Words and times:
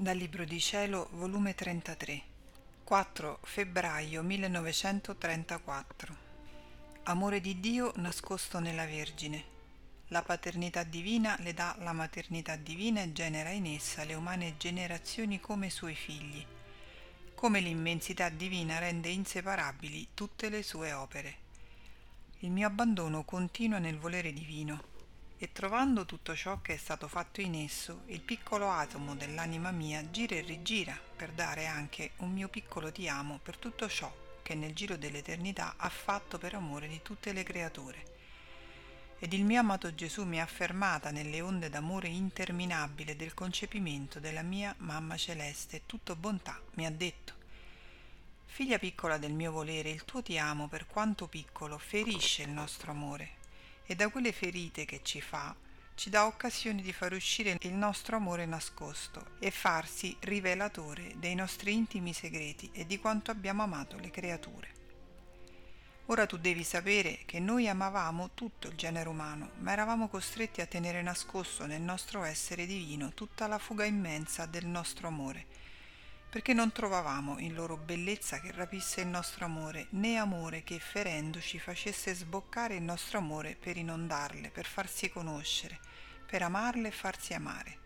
Dal 0.00 0.16
Libro 0.16 0.44
di 0.44 0.60
Cielo, 0.60 1.08
volume 1.14 1.56
33, 1.56 2.22
4 2.84 3.40
febbraio 3.42 4.22
1934. 4.22 6.16
Amore 7.02 7.40
di 7.40 7.58
Dio 7.58 7.92
nascosto 7.96 8.60
nella 8.60 8.86
Vergine. 8.86 9.42
La 10.10 10.22
paternità 10.22 10.84
divina 10.84 11.36
le 11.40 11.52
dà 11.52 11.74
la 11.80 11.92
maternità 11.92 12.54
divina 12.54 13.02
e 13.02 13.12
genera 13.12 13.50
in 13.50 13.66
essa 13.66 14.04
le 14.04 14.14
umane 14.14 14.56
generazioni 14.56 15.40
come 15.40 15.68
suoi 15.68 15.96
figli. 15.96 16.46
Come 17.34 17.58
l'immensità 17.58 18.28
divina 18.28 18.78
rende 18.78 19.08
inseparabili 19.08 20.10
tutte 20.14 20.48
le 20.48 20.62
sue 20.62 20.92
opere. 20.92 21.34
Il 22.38 22.52
mio 22.52 22.68
abbandono 22.68 23.24
continua 23.24 23.78
nel 23.78 23.98
volere 23.98 24.32
divino 24.32 24.96
e 25.38 25.52
trovando 25.52 26.04
tutto 26.04 26.34
ciò 26.34 26.60
che 26.60 26.74
è 26.74 26.76
stato 26.76 27.06
fatto 27.06 27.40
in 27.40 27.54
esso, 27.54 28.02
il 28.06 28.20
piccolo 28.20 28.70
atomo 28.70 29.14
dell'anima 29.14 29.70
mia 29.70 30.10
gira 30.10 30.34
e 30.34 30.40
rigira 30.40 30.98
per 31.16 31.30
dare 31.30 31.66
anche 31.66 32.10
un 32.16 32.32
mio 32.32 32.48
piccolo 32.48 32.90
ti 32.90 33.08
amo 33.08 33.38
per 33.40 33.56
tutto 33.56 33.88
ciò 33.88 34.12
che 34.42 34.54
nel 34.54 34.74
giro 34.74 34.96
dell'eternità 34.96 35.74
ha 35.76 35.88
fatto 35.88 36.38
per 36.38 36.54
amore 36.54 36.88
di 36.88 37.00
tutte 37.02 37.32
le 37.32 37.44
creature. 37.44 38.16
Ed 39.20 39.32
il 39.32 39.44
mio 39.44 39.60
amato 39.60 39.94
Gesù 39.94 40.24
mi 40.24 40.40
ha 40.40 40.46
fermata 40.46 41.10
nelle 41.10 41.40
onde 41.40 41.68
d'amore 41.68 42.08
interminabile 42.08 43.16
del 43.16 43.34
concepimento 43.34 44.20
della 44.20 44.42
mia 44.42 44.74
mamma 44.78 45.16
celeste 45.16 45.82
tutto 45.86 46.16
bontà 46.16 46.60
mi 46.74 46.86
ha 46.86 46.90
detto 46.90 47.38
Figlia 48.58 48.78
piccola 48.80 49.18
del 49.18 49.32
mio 49.32 49.52
volere, 49.52 49.90
il 49.90 50.04
tuo 50.04 50.20
ti 50.20 50.36
amo, 50.36 50.66
per 50.66 50.88
quanto 50.88 51.28
piccolo, 51.28 51.78
ferisce 51.78 52.42
il 52.42 52.50
nostro 52.50 52.90
amore, 52.90 53.37
e 53.90 53.94
da 53.94 54.10
quelle 54.10 54.32
ferite 54.32 54.84
che 54.84 55.00
ci 55.02 55.22
fa 55.22 55.56
ci 55.94 56.10
dà 56.10 56.26
occasione 56.26 56.82
di 56.82 56.92
far 56.92 57.12
uscire 57.12 57.56
il 57.62 57.72
nostro 57.72 58.14
amore 58.14 58.46
nascosto 58.46 59.30
e 59.40 59.50
farsi 59.50 60.14
rivelatore 60.20 61.14
dei 61.16 61.34
nostri 61.34 61.72
intimi 61.72 62.12
segreti 62.12 62.70
e 62.72 62.86
di 62.86 63.00
quanto 63.00 63.32
abbiamo 63.32 63.64
amato 63.64 63.98
le 63.98 64.10
creature. 64.10 64.76
Ora 66.06 66.26
tu 66.26 66.36
devi 66.36 66.62
sapere 66.62 67.20
che 67.26 67.40
noi 67.40 67.66
amavamo 67.66 68.30
tutto 68.34 68.68
il 68.68 68.76
genere 68.76 69.08
umano, 69.08 69.50
ma 69.58 69.72
eravamo 69.72 70.08
costretti 70.08 70.60
a 70.60 70.66
tenere 70.66 71.02
nascosto 71.02 71.66
nel 71.66 71.82
nostro 71.82 72.22
essere 72.22 72.64
divino 72.64 73.12
tutta 73.14 73.48
la 73.48 73.58
fuga 73.58 73.84
immensa 73.84 74.46
del 74.46 74.66
nostro 74.66 75.08
amore 75.08 75.67
perché 76.30 76.52
non 76.52 76.72
trovavamo 76.72 77.38
in 77.38 77.54
loro 77.54 77.78
bellezza 77.78 78.38
che 78.40 78.52
rapisse 78.52 79.00
il 79.00 79.06
nostro 79.06 79.46
amore, 79.46 79.86
né 79.90 80.16
amore 80.16 80.62
che 80.62 80.78
ferendoci 80.78 81.58
facesse 81.58 82.14
sboccare 82.14 82.74
il 82.74 82.82
nostro 82.82 83.18
amore 83.18 83.56
per 83.58 83.78
inondarle, 83.78 84.50
per 84.50 84.66
farsi 84.66 85.08
conoscere, 85.08 85.78
per 86.26 86.42
amarle 86.42 86.88
e 86.88 86.92
farsi 86.92 87.32
amare. 87.32 87.78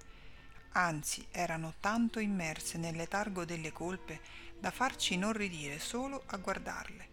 Anzi, 0.72 1.24
erano 1.30 1.74
tanto 1.78 2.18
immerse 2.18 2.78
nel 2.78 2.96
letargo 2.96 3.44
delle 3.44 3.70
colpe 3.70 4.20
da 4.58 4.72
farci 4.72 5.14
inorridire 5.14 5.78
solo 5.78 6.24
a 6.26 6.36
guardarle. 6.38 7.10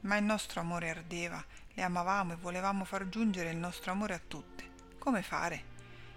Ma 0.00 0.16
il 0.16 0.24
nostro 0.24 0.60
amore 0.60 0.90
ardeva, 0.90 1.42
le 1.72 1.82
amavamo 1.82 2.34
e 2.34 2.36
volevamo 2.36 2.84
far 2.84 3.08
giungere 3.08 3.50
il 3.50 3.56
nostro 3.56 3.92
amore 3.92 4.14
a 4.14 4.20
tutte. 4.26 4.70
Come 4.98 5.22
fare? 5.22 5.76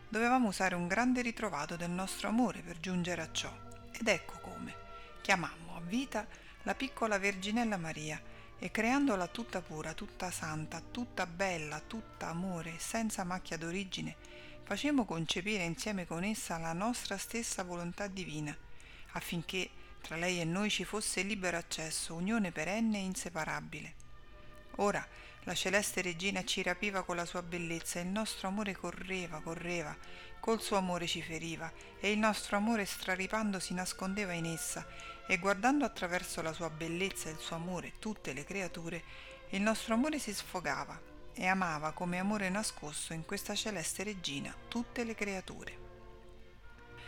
Dovevamo 0.10 0.50
usare 0.50 0.76
un 0.76 0.88
grande 0.88 1.22
ritrovato 1.22 1.78
del 1.78 1.92
nostro 1.92 2.28
amore 2.28 2.62
per 2.62 2.80
giungere 2.80 3.22
a 3.22 3.32
ciò 3.32 3.70
ed 3.92 4.08
ecco 4.08 4.40
come. 4.40 4.76
Chiamammo 5.22 5.76
a 5.76 5.82
vita 5.82 6.26
la 6.64 6.76
piccola 6.76 7.18
Verginella 7.18 7.78
Maria 7.78 8.22
e 8.58 8.70
creandola 8.70 9.28
tutta 9.28 9.62
pura, 9.62 9.94
tutta 9.94 10.30
santa, 10.30 10.82
tutta 10.92 11.26
bella, 11.26 11.80
tutta 11.80 12.28
amore, 12.28 12.76
senza 12.78 13.24
macchia 13.24 13.58
d'origine, 13.58 14.16
facemmo 14.64 15.06
concepire 15.06 15.64
insieme 15.64 16.06
con 16.06 16.24
essa 16.24 16.58
la 16.58 16.74
nostra 16.74 17.18
stessa 17.18 17.64
volontà 17.64 18.08
divina, 18.08 18.56
affinché 19.14 19.70
tra 20.02 20.16
lei 20.16 20.40
e 20.42 20.46
noi 20.46 20.70
ci 20.70 20.84
fosse 20.84 21.24
libero 21.24 21.58
accesso, 21.58 22.14
unione 22.14 22.52
perenne 22.52 23.00
e 23.00 23.04
inseparabile. 23.04 23.94
Ora 24.76 25.06
la 25.44 25.56
celeste 25.56 26.02
regina 26.02 26.44
ci 26.44 26.62
rapiva 26.62 27.04
con 27.04 27.16
la 27.16 27.26
sua 27.26 27.42
bellezza 27.42 28.00
e 28.00 28.04
il 28.04 28.10
nostro 28.10 28.48
amore 28.48 28.76
correva, 28.76 29.42
correva, 29.42 29.96
col 30.42 30.60
suo 30.60 30.76
amore 30.76 31.08
ci 31.08 31.22
feriva 31.22 31.72
e 32.00 32.12
il 32.12 32.18
nostro 32.18 32.58
amore 32.58 32.84
straripando 32.84 33.60
si 33.60 33.74
nascondeva 33.74 34.34
in 34.34 34.46
essa 34.46 34.86
e 35.28 35.38
guardando 35.38 35.86
attraverso 35.86 36.42
la 36.42 36.52
sua 36.52 36.70
bellezza 36.70 37.30
e 37.30 37.34
il 37.34 37.38
suo 37.38 37.56
amore 37.56 37.94
tutte 38.00 38.34
le 38.34 38.44
creature, 38.44 39.02
il 39.52 39.62
nostro 39.62 39.94
amore 39.94 40.20
si 40.20 40.34
sfogava 40.34 41.00
e 41.34 41.46
amava 41.46 41.92
come 41.92 42.20
amore 42.20 42.50
nascosto 42.50 43.14
in 43.14 43.24
questa 43.24 43.56
celeste 43.56 44.04
regina 44.04 44.54
tutte 44.68 45.04
le 45.04 45.16
creature. 45.16 45.90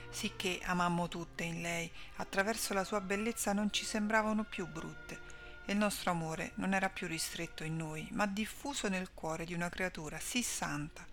Sicché 0.10 0.60
amammo 0.64 1.08
tutte 1.08 1.44
in 1.44 1.62
lei, 1.62 1.92
attraverso 2.18 2.76
la 2.76 2.84
sua 2.84 3.02
bellezza 3.02 3.52
non 3.52 3.74
ci 3.74 3.84
sembravano 3.84 4.44
più 4.44 4.68
brutte, 4.68 5.20
e 5.66 5.72
il 5.72 5.78
nostro 5.80 6.12
amore 6.12 6.52
non 6.56 6.74
era 6.74 6.90
più 6.90 7.08
ristretto 7.08 7.64
in 7.64 7.78
noi, 7.78 8.08
ma 8.12 8.28
diffuso 8.28 8.90
nel 8.90 9.12
cuore 9.14 9.44
di 9.44 9.56
una 9.56 9.70
creatura 9.70 10.20
sì 10.20 10.44
santa, 10.44 11.04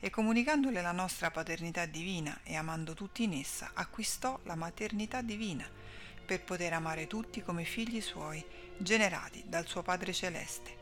e 0.00 0.10
comunicandole 0.10 0.80
la 0.80 0.92
nostra 0.92 1.30
paternità 1.30 1.84
divina 1.84 2.40
e 2.42 2.56
amando 2.56 2.94
tutti 2.94 3.22
in 3.22 3.34
essa, 3.34 3.70
acquistò 3.74 4.40
la 4.44 4.54
maternità 4.54 5.20
divina, 5.20 5.68
per 6.24 6.42
poter 6.42 6.72
amare 6.72 7.06
tutti 7.06 7.42
come 7.42 7.64
figli 7.64 8.00
suoi, 8.00 8.44
generati 8.78 9.44
dal 9.46 9.66
suo 9.66 9.82
Padre 9.82 10.14
Celeste. 10.14 10.78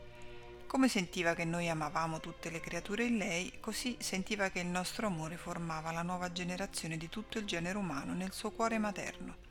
Come 0.65 0.87
sentiva 0.87 1.33
che 1.33 1.45
noi 1.45 1.67
amavamo 1.67 2.19
tutte 2.19 2.49
le 2.49 2.61
creature 2.61 3.03
in 3.03 3.17
lei, 3.17 3.59
così 3.59 3.97
sentiva 3.99 4.49
che 4.49 4.59
il 4.59 4.67
nostro 4.67 5.07
amore 5.07 5.35
formava 5.35 5.91
la 5.91 6.03
nuova 6.03 6.31
generazione 6.31 6.95
di 6.95 7.09
tutto 7.09 7.37
il 7.39 7.45
genere 7.45 7.77
umano 7.77 8.13
nel 8.13 8.31
suo 8.31 8.51
cuore 8.51 8.77
materno 8.77 9.47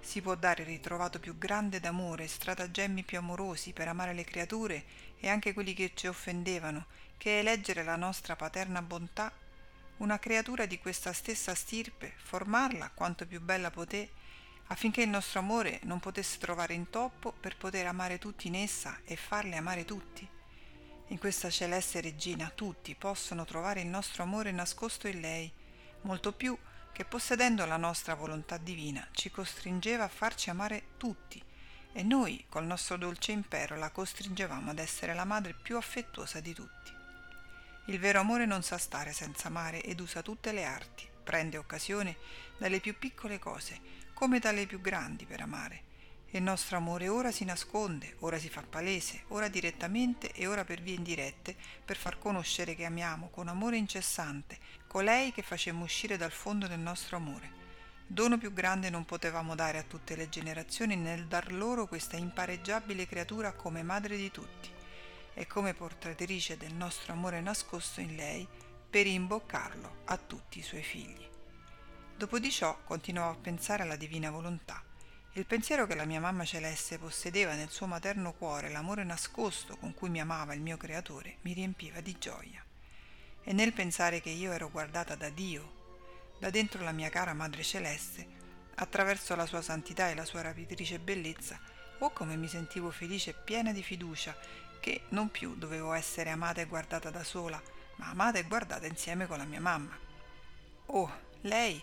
si 0.00 0.22
può 0.22 0.34
dare 0.36 0.64
ritrovato 0.64 1.18
più 1.18 1.36
grande 1.36 1.80
d'amore 1.80 2.26
stratagemmi 2.26 3.02
più 3.02 3.18
amorosi 3.18 3.72
per 3.72 3.88
amare 3.88 4.14
le 4.14 4.24
creature 4.24 4.84
e 5.18 5.28
anche 5.28 5.52
quelli 5.52 5.74
che 5.74 5.92
ci 5.94 6.06
offendevano, 6.06 6.86
che 7.18 7.40
eleggere 7.40 7.82
la 7.82 7.96
nostra 7.96 8.36
paterna 8.36 8.80
bontà, 8.80 9.30
una 9.98 10.18
creatura 10.18 10.64
di 10.64 10.78
questa 10.78 11.12
stessa 11.12 11.54
stirpe, 11.54 12.14
formarla 12.16 12.92
quanto 12.94 13.26
più 13.26 13.40
bella 13.40 13.70
poté, 13.70 14.10
affinché 14.68 15.02
il 15.02 15.08
nostro 15.08 15.40
amore 15.40 15.80
non 15.82 15.98
potesse 15.98 16.38
trovare 16.38 16.74
intoppo 16.74 17.32
per 17.32 17.56
poter 17.56 17.86
amare 17.86 18.18
tutti 18.18 18.46
in 18.46 18.54
essa 18.54 19.00
e 19.04 19.16
farle 19.16 19.56
amare 19.56 19.84
tutti. 19.84 20.26
In 21.08 21.18
questa 21.18 21.50
celeste 21.50 22.00
regina 22.00 22.50
tutti 22.54 22.94
possono 22.94 23.44
trovare 23.44 23.80
il 23.80 23.86
nostro 23.88 24.22
amore 24.22 24.52
nascosto 24.52 25.08
in 25.08 25.20
lei, 25.20 25.50
molto 26.02 26.32
più 26.32 26.56
che 26.92 27.04
possedendo 27.04 27.64
la 27.64 27.76
nostra 27.76 28.14
volontà 28.14 28.56
divina 28.58 29.06
ci 29.12 29.30
costringeva 29.30 30.04
a 30.04 30.08
farci 30.08 30.50
amare 30.50 30.88
tutti 30.96 31.42
e 31.92 32.02
noi 32.02 32.44
col 32.48 32.66
nostro 32.66 32.96
dolce 32.96 33.32
impero 33.32 33.76
la 33.76 33.90
costringevamo 33.90 34.70
ad 34.70 34.78
essere 34.78 35.14
la 35.14 35.24
madre 35.24 35.54
più 35.54 35.76
affettuosa 35.76 36.40
di 36.40 36.52
tutti. 36.52 36.97
Il 37.88 37.98
vero 37.98 38.20
amore 38.20 38.44
non 38.44 38.62
sa 38.62 38.76
stare 38.76 39.14
senza 39.14 39.48
amare 39.48 39.80
ed 39.80 39.98
usa 39.98 40.20
tutte 40.20 40.52
le 40.52 40.64
arti, 40.64 41.08
prende 41.24 41.56
occasione 41.56 42.16
dalle 42.58 42.80
più 42.80 42.98
piccole 42.98 43.38
cose 43.38 43.80
come 44.12 44.38
dalle 44.38 44.66
più 44.66 44.82
grandi 44.82 45.24
per 45.24 45.40
amare. 45.40 45.84
Il 46.32 46.42
nostro 46.42 46.76
amore 46.76 47.08
ora 47.08 47.32
si 47.32 47.46
nasconde, 47.46 48.16
ora 48.18 48.38
si 48.38 48.50
fa 48.50 48.62
palese, 48.62 49.22
ora 49.28 49.48
direttamente 49.48 50.32
e 50.32 50.46
ora 50.46 50.64
per 50.64 50.82
vie 50.82 50.96
indirette, 50.96 51.56
per 51.82 51.96
far 51.96 52.18
conoscere 52.18 52.74
che 52.74 52.84
amiamo 52.84 53.30
con 53.30 53.48
amore 53.48 53.78
incessante 53.78 54.58
colei 54.86 55.32
che 55.32 55.40
facemmo 55.40 55.84
uscire 55.84 56.18
dal 56.18 56.30
fondo 56.30 56.66
del 56.66 56.80
nostro 56.80 57.16
amore. 57.16 57.52
Dono 58.06 58.36
più 58.36 58.52
grande 58.52 58.90
non 58.90 59.06
potevamo 59.06 59.54
dare 59.54 59.78
a 59.78 59.82
tutte 59.82 60.14
le 60.14 60.28
generazioni 60.28 60.94
nel 60.94 61.24
dar 61.24 61.50
loro 61.52 61.86
questa 61.86 62.18
impareggiabile 62.18 63.06
creatura 63.06 63.52
come 63.52 63.82
madre 63.82 64.18
di 64.18 64.30
tutti 64.30 64.76
e 65.38 65.46
come 65.46 65.72
portatrice 65.72 66.56
del 66.56 66.74
nostro 66.74 67.12
amore 67.12 67.40
nascosto 67.40 68.00
in 68.00 68.16
lei 68.16 68.46
per 68.90 69.06
imboccarlo 69.06 69.98
a 70.06 70.16
tutti 70.16 70.58
i 70.58 70.62
suoi 70.62 70.82
figli. 70.82 71.24
Dopo 72.16 72.40
di 72.40 72.50
ciò 72.50 72.76
continuavo 72.82 73.30
a 73.30 73.40
pensare 73.40 73.84
alla 73.84 73.94
divina 73.94 74.32
volontà. 74.32 74.82
Il 75.34 75.46
pensiero 75.46 75.86
che 75.86 75.94
la 75.94 76.06
mia 76.06 76.18
mamma 76.18 76.44
celeste 76.44 76.98
possedeva 76.98 77.54
nel 77.54 77.68
suo 77.68 77.86
materno 77.86 78.32
cuore 78.32 78.68
l'amore 78.68 79.04
nascosto 79.04 79.76
con 79.76 79.94
cui 79.94 80.10
mi 80.10 80.20
amava 80.20 80.54
il 80.54 80.60
mio 80.60 80.76
creatore 80.76 81.36
mi 81.42 81.52
riempiva 81.52 82.00
di 82.00 82.18
gioia 82.18 82.60
e 83.44 83.52
nel 83.52 83.72
pensare 83.72 84.20
che 84.20 84.30
io 84.30 84.50
ero 84.50 84.68
guardata 84.70 85.14
da 85.14 85.28
Dio, 85.28 86.32
da 86.40 86.50
dentro 86.50 86.82
la 86.82 86.90
mia 86.90 87.10
cara 87.10 87.32
Madre 87.32 87.62
Celeste, 87.62 88.26
attraverso 88.74 89.36
la 89.36 89.46
sua 89.46 89.62
santità 89.62 90.08
e 90.08 90.16
la 90.16 90.24
sua 90.24 90.40
rapitrice 90.40 90.98
bellezza, 90.98 91.60
oh 92.00 92.10
come 92.10 92.34
mi 92.34 92.48
sentivo 92.48 92.90
felice 92.90 93.30
e 93.30 93.34
piena 93.34 93.72
di 93.72 93.84
fiducia 93.84 94.36
che 94.80 95.02
non 95.10 95.30
più 95.30 95.54
dovevo 95.56 95.92
essere 95.92 96.30
amata 96.30 96.60
e 96.60 96.66
guardata 96.66 97.10
da 97.10 97.24
sola, 97.24 97.60
ma 97.96 98.08
amata 98.08 98.38
e 98.38 98.44
guardata 98.44 98.86
insieme 98.86 99.26
con 99.26 99.38
la 99.38 99.44
mia 99.44 99.60
mamma. 99.60 99.96
Oh, 100.86 101.10
lei, 101.42 101.82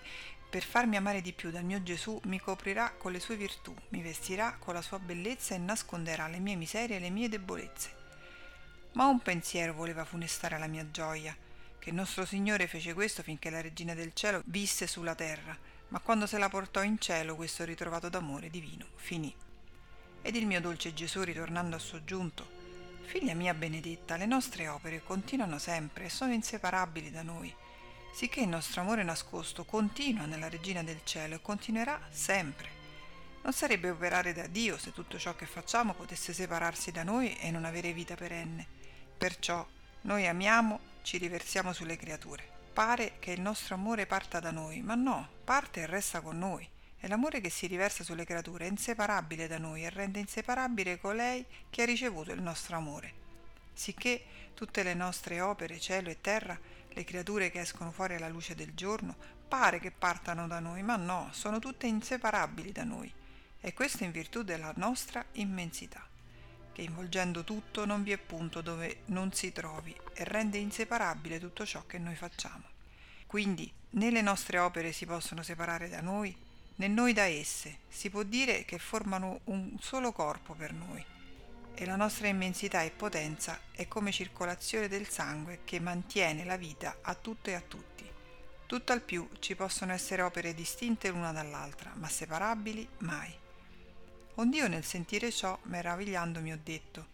per 0.49 0.63
farmi 0.63 0.95
amare 0.95 1.21
di 1.21 1.33
più 1.33 1.51
dal 1.51 1.63
mio 1.63 1.83
Gesù, 1.83 2.19
mi 2.25 2.39
coprirà 2.39 2.93
con 2.97 3.11
le 3.11 3.19
sue 3.19 3.35
virtù, 3.35 3.75
mi 3.89 4.01
vestirà 4.01 4.55
con 4.57 4.73
la 4.73 4.81
sua 4.81 4.99
bellezza 4.99 5.53
e 5.53 5.57
nasconderà 5.57 6.27
le 6.27 6.39
mie 6.39 6.55
miserie 6.55 6.97
e 6.97 6.99
le 6.99 7.09
mie 7.09 7.29
debolezze. 7.29 8.03
Ma 8.93 9.05
un 9.07 9.19
pensiero 9.19 9.73
voleva 9.73 10.05
funestare 10.05 10.57
la 10.57 10.67
mia 10.67 10.89
gioia, 10.89 11.35
che 11.77 11.91
nostro 11.91 12.25
Signore 12.25 12.67
fece 12.67 12.93
questo 12.93 13.21
finché 13.21 13.49
la 13.49 13.61
Regina 13.61 13.93
del 13.93 14.13
Cielo 14.13 14.41
visse 14.45 14.87
sulla 14.87 15.13
terra, 15.13 15.57
ma 15.89 15.99
quando 15.99 16.25
se 16.25 16.37
la 16.37 16.49
portò 16.49 16.81
in 16.81 16.99
cielo 16.99 17.35
questo 17.35 17.63
ritrovato 17.63 18.09
d'amore 18.09 18.49
divino 18.49 18.87
finì. 18.95 19.35
Ed 20.21 20.35
il 20.35 20.47
mio 20.47 20.61
dolce 20.61 20.93
Gesù, 20.93 21.21
ritornando 21.21 21.75
ha 21.75 21.79
soggiunto, 21.79 22.54
Figlia 23.05 23.35
mia 23.35 23.53
benedetta, 23.53 24.17
le 24.17 24.25
nostre 24.25 24.67
opere 24.67 25.01
continuano 25.01 25.59
sempre 25.59 26.05
e 26.05 26.09
sono 26.09 26.33
inseparabili 26.33 27.11
da 27.11 27.21
noi, 27.21 27.53
sicché 28.13 28.41
il 28.41 28.49
nostro 28.49 28.81
amore 28.81 29.03
nascosto 29.03 29.63
continua 29.63 30.25
nella 30.25 30.49
Regina 30.49 30.83
del 30.83 30.99
Cielo 31.03 31.35
e 31.35 31.41
continuerà 31.41 32.01
sempre. 32.09 32.67
Non 33.43 33.53
sarebbe 33.53 33.91
operare 33.91 34.33
da 34.33 34.47
Dio 34.47 34.77
se 34.77 34.91
tutto 34.91 35.19
ciò 35.19 35.35
che 35.35 35.45
facciamo 35.45 35.93
potesse 35.93 36.33
separarsi 36.33 36.91
da 36.91 37.03
noi 37.03 37.37
e 37.37 37.51
non 37.51 37.63
avere 37.63 37.93
vita 37.93 38.15
perenne. 38.15 38.67
Perciò 39.17 39.65
noi 40.01 40.27
amiamo, 40.27 40.79
ci 41.03 41.17
riversiamo 41.17 41.73
sulle 41.73 41.97
creature. 41.97 42.43
Pare 42.73 43.13
che 43.19 43.31
il 43.31 43.39
nostro 43.39 43.75
amore 43.75 44.07
parta 44.07 44.39
da 44.39 44.51
noi, 44.51 44.81
ma 44.81 44.95
no, 44.95 45.29
parte 45.43 45.81
e 45.81 45.85
resta 45.85 46.21
con 46.21 46.37
noi. 46.39 46.67
L'amore 47.07 47.39
che 47.39 47.51
si 47.51 47.67
riversa 47.67 48.03
sulle 48.03 48.25
creature 48.25 48.65
è 48.65 48.69
inseparabile 48.69 49.47
da 49.47 49.59
noi 49.59 49.83
e 49.83 49.89
rende 49.89 50.19
inseparabile 50.19 50.99
colei 50.99 51.45
che 51.69 51.83
ha 51.83 51.85
ricevuto 51.85 52.31
il 52.31 52.41
nostro 52.41 52.75
amore. 52.75 53.13
Sicché 53.73 54.23
tutte 54.55 54.81
le 54.81 54.93
nostre 54.95 55.39
opere, 55.39 55.79
cielo 55.79 56.09
e 56.09 56.19
terra, 56.19 56.57
le 56.89 57.03
creature 57.03 57.51
che 57.51 57.59
escono 57.59 57.91
fuori 57.91 58.15
alla 58.15 58.29
luce 58.29 58.55
del 58.55 58.73
giorno, 58.73 59.15
pare 59.47 59.79
che 59.79 59.91
partano 59.91 60.47
da 60.47 60.59
noi, 60.59 60.81
ma 60.81 60.95
no, 60.95 61.29
sono 61.31 61.59
tutte 61.59 61.85
inseparabili 61.85 62.71
da 62.71 62.83
noi. 62.83 63.13
E 63.61 63.73
questo 63.73 64.03
in 64.03 64.11
virtù 64.11 64.43
della 64.43 64.73
nostra 64.77 65.23
immensità, 65.33 66.07
che 66.71 66.81
involgendo 66.81 67.43
tutto 67.43 67.85
non 67.85 68.01
vi 68.01 68.13
è 68.13 68.17
punto 68.17 68.61
dove 68.61 69.01
non 69.07 69.31
si 69.33 69.51
trovi 69.51 69.95
e 70.13 70.23
rende 70.23 70.57
inseparabile 70.57 71.39
tutto 71.39 71.65
ciò 71.65 71.85
che 71.85 71.99
noi 71.99 72.15
facciamo. 72.15 72.63
Quindi 73.27 73.71
né 73.91 74.09
le 74.09 74.21
nostre 74.21 74.57
opere 74.57 74.91
si 74.91 75.05
possono 75.05 75.43
separare 75.43 75.89
da 75.89 76.01
noi, 76.01 76.35
né 76.75 76.87
noi 76.87 77.13
da 77.13 77.25
esse. 77.25 77.79
Si 77.87 78.09
può 78.09 78.23
dire 78.23 78.65
che 78.65 78.77
formano 78.77 79.41
un 79.45 79.75
solo 79.79 80.11
corpo 80.11 80.53
per 80.53 80.73
noi. 80.73 81.03
E 81.73 81.85
la 81.85 81.95
nostra 81.95 82.27
immensità 82.27 82.83
e 82.83 82.91
potenza 82.91 83.59
è 83.71 83.87
come 83.87 84.11
circolazione 84.11 84.87
del 84.87 85.07
sangue 85.07 85.61
che 85.65 85.79
mantiene 85.79 86.45
la 86.45 86.57
vita 86.57 86.97
a 87.01 87.15
tutto 87.15 87.49
e 87.49 87.53
a 87.53 87.61
tutti. 87.61 88.09
Tutt'al 88.65 89.01
più 89.01 89.29
ci 89.39 89.55
possono 89.55 89.91
essere 89.91 90.21
opere 90.21 90.53
distinte 90.53 91.09
l'una 91.09 91.31
dall'altra, 91.31 91.91
ma 91.95 92.07
separabili 92.07 92.87
mai. 92.99 93.33
Ond'io 94.35 94.67
nel 94.67 94.83
sentire 94.83 95.31
ciò, 95.31 95.57
meravigliandomi, 95.63 96.51
ho 96.51 96.59
detto, 96.61 97.13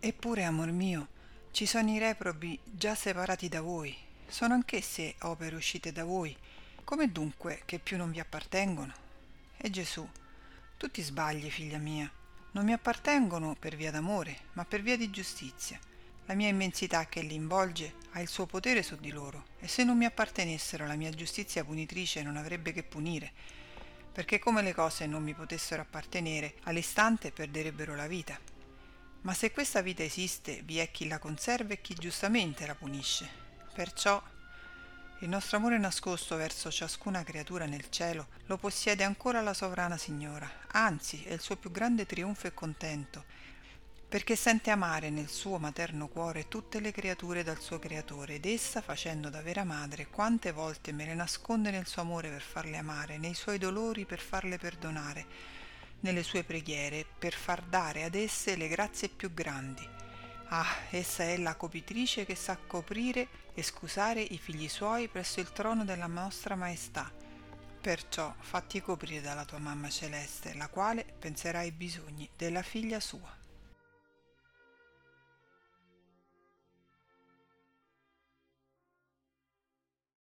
Eppure, 0.00 0.44
amor 0.44 0.70
mio, 0.70 1.08
ci 1.50 1.66
sono 1.66 1.90
i 1.90 1.98
reprobi 1.98 2.58
già 2.64 2.94
separati 2.94 3.48
da 3.48 3.60
voi, 3.60 3.94
sono 4.26 4.54
anch'esse 4.54 5.16
opere 5.22 5.56
uscite 5.56 5.92
da 5.92 6.04
voi, 6.04 6.34
come 6.90 7.12
dunque 7.12 7.62
che 7.66 7.78
più 7.78 7.96
non 7.96 8.10
vi 8.10 8.18
appartengono? 8.18 8.92
E 9.56 9.70
Gesù, 9.70 10.04
tu 10.76 10.90
ti 10.90 11.02
sbagli, 11.02 11.48
figlia 11.48 11.78
mia, 11.78 12.10
non 12.50 12.64
mi 12.64 12.72
appartengono 12.72 13.54
per 13.56 13.76
via 13.76 13.92
d'amore, 13.92 14.36
ma 14.54 14.64
per 14.64 14.82
via 14.82 14.96
di 14.96 15.08
giustizia. 15.08 15.78
La 16.24 16.34
mia 16.34 16.48
immensità 16.48 17.06
che 17.06 17.20
li 17.22 17.36
involge 17.36 17.94
ha 18.10 18.20
il 18.20 18.26
suo 18.26 18.46
potere 18.46 18.82
su 18.82 18.96
di 18.96 19.12
loro, 19.12 19.44
e 19.60 19.68
se 19.68 19.84
non 19.84 19.98
mi 19.98 20.04
appartenessero 20.04 20.84
la 20.84 20.96
mia 20.96 21.10
giustizia 21.10 21.62
punitrice 21.62 22.24
non 22.24 22.36
avrebbe 22.36 22.72
che 22.72 22.82
punire, 22.82 23.30
perché 24.12 24.40
come 24.40 24.60
le 24.60 24.74
cose 24.74 25.06
non 25.06 25.22
mi 25.22 25.32
potessero 25.32 25.82
appartenere, 25.82 26.54
all'istante 26.64 27.30
perderebbero 27.30 27.94
la 27.94 28.08
vita. 28.08 28.36
Ma 29.20 29.32
se 29.32 29.52
questa 29.52 29.80
vita 29.80 30.02
esiste, 30.02 30.62
vi 30.64 30.78
è 30.78 30.90
chi 30.90 31.06
la 31.06 31.20
conserva 31.20 31.72
e 31.72 31.80
chi 31.80 31.94
giustamente 31.94 32.66
la 32.66 32.74
punisce. 32.74 33.28
Perciò 33.72 34.20
il 35.22 35.28
nostro 35.28 35.58
amore 35.58 35.76
nascosto 35.76 36.34
verso 36.36 36.70
ciascuna 36.70 37.22
creatura 37.22 37.66
nel 37.66 37.90
cielo 37.90 38.28
lo 38.46 38.56
possiede 38.56 39.04
ancora 39.04 39.42
la 39.42 39.52
sovrana 39.52 39.98
signora, 39.98 40.50
anzi 40.68 41.22
è 41.24 41.32
il 41.34 41.40
suo 41.40 41.56
più 41.56 41.70
grande 41.70 42.06
trionfo 42.06 42.46
e 42.46 42.54
contento, 42.54 43.24
perché 44.08 44.34
sente 44.34 44.70
amare 44.70 45.10
nel 45.10 45.28
suo 45.28 45.58
materno 45.58 46.08
cuore 46.08 46.48
tutte 46.48 46.80
le 46.80 46.90
creature 46.90 47.42
dal 47.42 47.60
suo 47.60 47.78
creatore 47.78 48.36
ed 48.36 48.46
essa, 48.46 48.80
facendo 48.80 49.28
da 49.28 49.42
vera 49.42 49.62
madre, 49.64 50.06
quante 50.06 50.52
volte 50.52 50.90
me 50.92 51.04
le 51.04 51.14
nasconde 51.14 51.70
nel 51.70 51.86
suo 51.86 52.00
amore 52.00 52.30
per 52.30 52.42
farle 52.42 52.78
amare, 52.78 53.18
nei 53.18 53.34
suoi 53.34 53.58
dolori 53.58 54.06
per 54.06 54.20
farle 54.20 54.56
perdonare, 54.56 55.26
nelle 56.00 56.22
sue 56.22 56.44
preghiere 56.44 57.04
per 57.18 57.34
far 57.34 57.60
dare 57.60 58.04
ad 58.04 58.14
esse 58.14 58.56
le 58.56 58.68
grazie 58.68 59.10
più 59.10 59.34
grandi 59.34 59.99
Ah, 60.52 60.66
essa 60.90 61.22
è 61.22 61.36
la 61.36 61.54
copitrice 61.54 62.26
che 62.26 62.34
sa 62.34 62.56
coprire 62.56 63.28
e 63.54 63.62
scusare 63.62 64.20
i 64.20 64.36
figli 64.36 64.68
suoi 64.68 65.06
presso 65.06 65.38
il 65.38 65.52
trono 65.52 65.84
della 65.84 66.08
nostra 66.08 66.56
maestà. 66.56 67.08
Perciò 67.80 68.34
fatti 68.36 68.80
coprire 68.80 69.20
dalla 69.20 69.44
tua 69.44 69.58
mamma 69.58 69.88
celeste, 69.88 70.54
la 70.54 70.66
quale 70.66 71.04
penserà 71.04 71.60
ai 71.60 71.70
bisogni 71.70 72.28
della 72.36 72.62
figlia 72.62 72.98
sua. 72.98 73.39